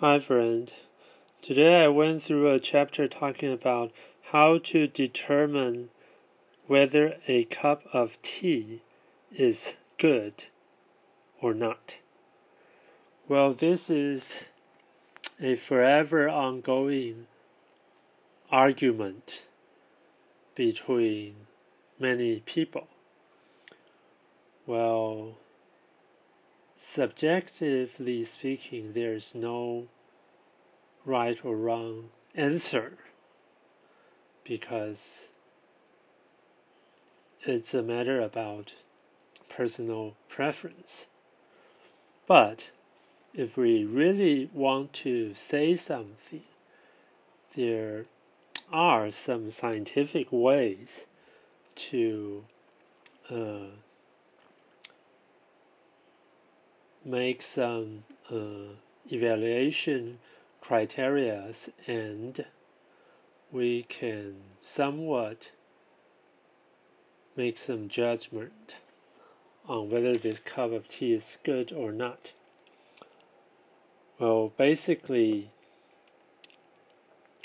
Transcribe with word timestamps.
Hi, 0.00 0.18
friend. 0.18 0.72
Today 1.40 1.84
I 1.84 1.86
went 1.86 2.24
through 2.24 2.50
a 2.50 2.58
chapter 2.58 3.06
talking 3.06 3.52
about 3.52 3.92
how 4.32 4.58
to 4.58 4.88
determine 4.88 5.90
whether 6.66 7.18
a 7.28 7.44
cup 7.44 7.84
of 7.92 8.20
tea 8.20 8.82
is 9.32 9.74
good 9.96 10.46
or 11.40 11.54
not. 11.54 11.94
Well, 13.28 13.54
this 13.54 13.88
is 13.88 14.40
a 15.40 15.54
forever 15.54 16.28
ongoing 16.28 17.28
argument 18.50 19.44
between 20.56 21.36
many 22.00 22.40
people. 22.40 22.88
Well, 24.66 25.36
subjectively 26.94 28.24
speaking, 28.24 28.92
there's 28.92 29.32
no 29.34 29.88
right 31.04 31.38
or 31.44 31.56
wrong 31.56 32.10
answer 32.36 32.96
because 34.44 34.98
it's 37.42 37.74
a 37.74 37.82
matter 37.82 38.20
about 38.20 38.74
personal 39.48 40.14
preference. 40.28 41.06
But 42.28 42.68
if 43.34 43.56
we 43.56 43.84
really 43.84 44.48
want 44.52 44.92
to 45.04 45.34
say 45.34 45.76
something, 45.76 46.44
there 47.56 48.06
are 48.72 49.10
some 49.10 49.50
scientific 49.50 50.28
ways 50.30 51.00
to 51.76 52.44
uh, 53.28 53.66
make 57.04 57.42
some 57.42 58.04
uh, 58.30 58.74
evaluation 59.10 60.18
criteria 60.60 61.52
and 61.86 62.44
we 63.52 63.84
can 63.88 64.34
somewhat 64.62 65.50
make 67.36 67.58
some 67.58 67.88
judgment 67.88 68.74
on 69.68 69.90
whether 69.90 70.16
this 70.16 70.38
cup 70.40 70.72
of 70.72 70.88
tea 70.88 71.12
is 71.12 71.38
good 71.44 71.72
or 71.72 71.92
not. 71.92 72.32
Well, 74.18 74.52
basically, 74.56 75.50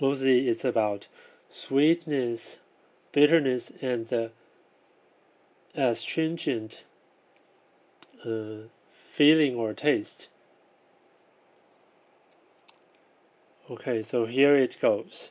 mostly 0.00 0.48
it's 0.48 0.64
about 0.64 1.06
sweetness, 1.48 2.56
bitterness, 3.12 3.70
and 3.80 4.08
the 4.08 4.30
astringent 5.74 6.80
uh, 8.24 8.68
feeling 9.16 9.54
or 9.54 9.74
taste. 9.74 10.28
Okay, 13.70 14.02
so 14.02 14.26
here 14.26 14.56
it 14.56 14.76
goes. 14.80 15.28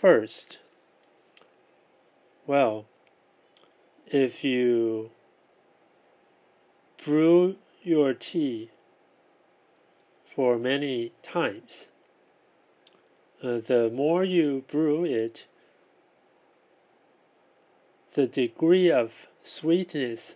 First, 0.00 0.58
well, 2.46 2.84
if 4.06 4.44
you 4.44 5.10
brew 7.04 7.56
your 7.82 8.12
tea 8.12 8.70
for 10.34 10.58
many 10.58 11.12
times, 11.22 11.86
uh, 13.42 13.60
the 13.66 13.90
more 13.92 14.24
you 14.24 14.64
brew 14.70 15.04
it, 15.04 15.46
the 18.14 18.26
degree 18.26 18.90
of 18.90 19.12
sweetness 19.44 20.34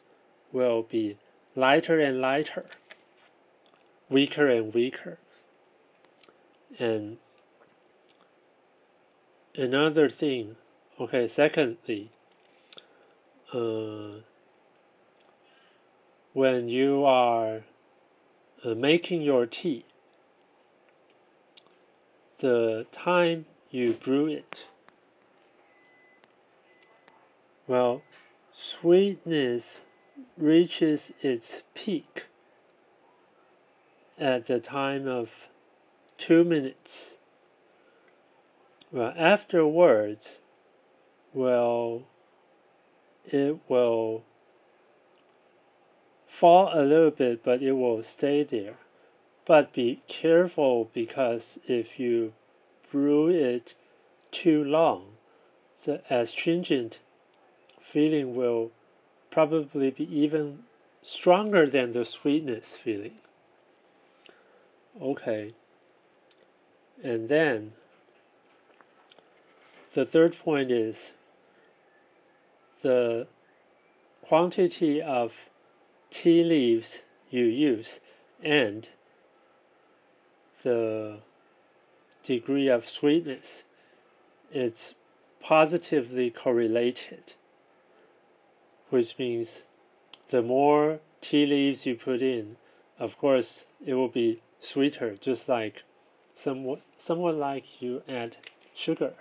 will 0.53 0.83
be 0.83 1.17
lighter 1.57 1.99
and 1.99 2.21
lighter 2.21 2.67
weaker 4.09 4.49
and 4.49 4.73
weaker. 4.73 5.19
And 6.79 7.19
another 9.55 10.09
thing, 10.09 10.57
okay, 11.01 11.29
secondly, 11.29 12.11
uh, 13.53 14.21
when 16.33 16.69
you 16.69 17.05
are 17.05 17.63
uh, 18.65 18.75
making 18.75 19.23
your 19.23 19.47
tea, 19.47 19.85
the 22.41 22.87
time 22.93 23.47
you 23.71 23.93
brew 23.95 24.27
it, 24.27 24.65
well, 27.67 28.03
sweetness 28.61 29.83
reaches 30.37 31.13
its 31.23 31.63
peak 31.75 32.25
at 34.19 34.49
the 34.49 34.59
time 34.59 35.07
of 35.07 35.31
two 36.19 36.43
minutes. 36.43 37.11
Well, 38.91 39.15
afterwards, 39.17 40.39
well, 41.33 42.03
it 43.27 43.57
will 43.69 44.25
fall 46.27 46.71
a 46.75 46.83
little 46.83 47.13
bit, 47.13 47.45
but 47.45 47.63
it 47.63 47.73
will 47.73 48.03
stay 48.03 48.43
there. 48.43 48.79
But 49.47 49.73
be 49.73 50.03
careful 50.09 50.91
because 50.93 51.61
if 51.69 52.01
you 52.01 52.33
brew 52.91 53.29
it 53.29 53.75
too 54.33 54.65
long, 54.65 55.17
the 55.85 56.03
astringent 56.11 56.99
feeling 57.93 58.35
will 58.35 58.71
probably 59.31 59.91
be 59.91 60.05
even 60.15 60.61
stronger 61.03 61.69
than 61.69 61.93
the 61.93 62.05
sweetness 62.05 62.77
feeling. 62.83 63.19
Okay. 65.01 65.53
And 67.03 67.29
then 67.29 67.73
the 69.95 70.05
third 70.05 70.37
point 70.39 70.71
is 70.71 71.13
the 72.83 73.27
quantity 74.23 75.01
of 75.01 75.33
tea 76.11 76.43
leaves 76.45 76.99
you 77.31 77.45
use 77.45 78.01
and 78.43 78.89
the 80.63 81.19
degree 82.25 82.69
of 82.69 82.89
sweetness. 82.89 83.63
It's 84.53 84.95
positively 85.41 86.31
correlated, 86.31 87.35
which 88.91 89.19
means 89.19 89.49
the 90.31 90.43
more 90.43 91.01
tea 91.21 91.47
leaves 91.47 91.87
you 91.87 91.95
put 91.95 92.23
in, 92.23 92.57
of 92.99 93.17
course, 93.19 93.65
it 93.85 93.95
will 93.95 94.09
be 94.09 94.43
sweeter, 94.61 95.17
just 95.17 95.49
like 95.49 95.83
somewhat, 96.35 96.81
somewhat 96.99 97.35
like 97.35 97.81
you 97.81 98.03
add 98.09 98.37
sugar. 98.75 99.15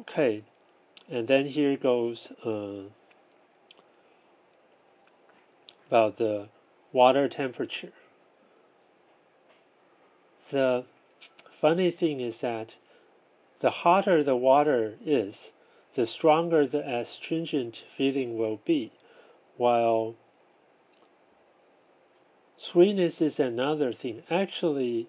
Okay, 0.00 0.42
and 1.08 1.26
then 1.26 1.46
here 1.46 1.76
goes 1.76 2.32
uh, 2.44 2.82
about 5.88 6.18
the 6.18 6.48
water 6.92 7.28
temperature. 7.28 7.92
The 10.50 10.84
funny 11.60 11.90
thing 11.90 12.20
is 12.20 12.38
that 12.38 12.74
the 13.60 13.70
hotter 13.70 14.24
the 14.24 14.36
water 14.36 14.94
is, 15.04 15.50
the 15.94 16.06
stronger 16.06 16.66
the 16.66 16.86
astringent 16.88 17.82
feeling 17.96 18.38
will 18.38 18.60
be, 18.64 18.92
while 19.56 20.14
Sweetness 22.60 23.22
is 23.22 23.40
another 23.40 23.90
thing. 23.90 24.22
Actually, 24.28 25.08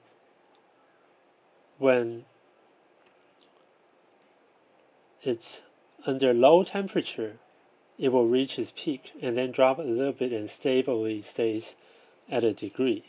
when 1.78 2.24
it's 5.22 5.60
under 6.06 6.34
low 6.34 6.64
temperature, 6.64 7.40
it 8.00 8.08
will 8.08 8.26
reach 8.26 8.58
its 8.58 8.72
peak 8.74 9.12
and 9.22 9.38
then 9.38 9.52
drop 9.52 9.80
a 9.80 9.82
little 9.82 10.14
bit 10.14 10.32
and 10.32 10.50
stably 10.50 11.22
stays 11.22 11.76
at 12.30 12.46
a 12.46 12.54
degree. 12.54 13.04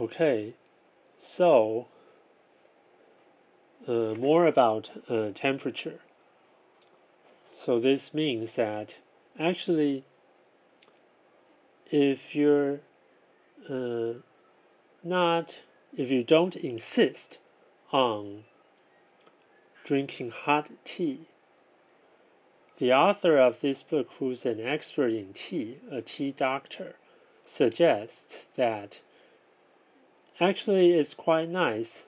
Okay, 0.00 0.54
so 1.20 1.86
uh, 3.88 4.14
more 4.14 4.46
about 4.46 4.90
uh, 5.08 5.30
temperature. 5.34 6.00
So 7.52 7.78
this 7.78 8.14
means 8.14 8.54
that 8.54 8.96
actually 9.38 10.04
if 11.90 12.34
you're 12.34 12.80
uh, 13.68 14.12
not, 15.02 15.56
if 15.96 16.10
you 16.10 16.22
don't 16.22 16.56
insist 16.56 17.38
on 17.92 18.44
drinking 19.84 20.30
hot 20.30 20.70
tea, 20.84 21.26
the 22.78 22.92
author 22.92 23.36
of 23.36 23.60
this 23.60 23.82
book, 23.82 24.08
who's 24.18 24.46
an 24.46 24.60
expert 24.60 25.08
in 25.08 25.34
tea, 25.34 25.78
a 25.90 26.00
tea 26.00 26.32
doctor, 26.32 26.94
suggests 27.44 28.46
that 28.56 29.00
actually 30.40 30.92
it's 30.92 31.12
quite 31.12 31.48
nice 31.48 32.04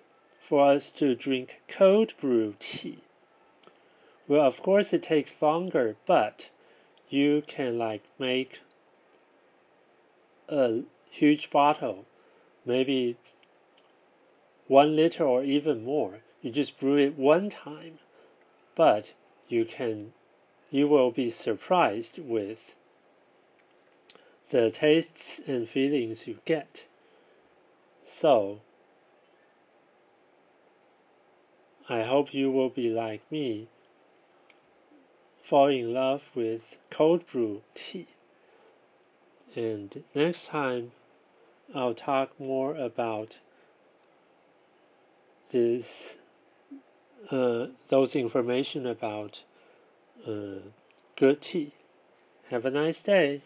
for 0.53 0.71
us 0.71 0.91
to 0.91 1.15
drink 1.15 1.63
cold 1.67 2.13
brew 2.21 2.55
tea. 2.61 2.99
Well, 4.29 4.47
of 4.47 4.63
course, 4.63 4.93
it 4.93 5.03
takes 5.03 5.33
longer, 5.41 5.97
but 6.05 6.51
you 7.09 7.43
can 7.47 7.79
like 7.79 8.03
make 8.19 8.59
a 10.51 10.83
huge 11.11 11.49
bottle, 11.49 12.05
maybe 12.67 13.17
one 14.69 14.95
liter 14.95 15.25
or 15.25 15.43
even 15.43 15.87
more. 15.87 16.21
You 16.43 16.51
just 16.51 16.79
brew 16.79 16.99
it 16.99 17.17
one 17.17 17.49
time, 17.49 17.99
but 18.77 19.13
you 19.49 19.65
can, 19.65 20.13
you 20.71 20.87
will 20.87 21.11
be 21.11 21.31
surprised 21.31 22.19
with 22.19 22.77
the 24.51 24.71
tastes 24.71 25.41
and 25.47 25.67
feelings 25.67 26.27
you 26.27 26.41
get. 26.45 26.85
So, 28.05 28.61
I 31.93 32.05
hope 32.05 32.33
you 32.33 32.51
will 32.51 32.71
be 32.71 32.89
like 32.89 33.21
me, 33.31 33.69
fall 35.47 35.67
in 35.67 35.93
love 35.93 36.23
with 36.35 36.63
cold 36.91 37.27
brew 37.31 37.61
tea. 37.75 38.07
And 39.55 40.03
next 40.15 40.47
time, 40.47 40.93
I'll 41.75 41.93
talk 41.93 42.41
more 42.41 42.75
about 42.75 43.37
this, 45.51 46.17
uh, 47.31 47.67
those 47.91 48.17
information 48.17 48.87
about 48.87 49.41
uh, 50.27 50.61
good 51.17 51.43
tea. 51.43 51.75
Have 52.49 52.65
a 52.65 52.71
nice 52.71 53.03
day. 53.03 53.43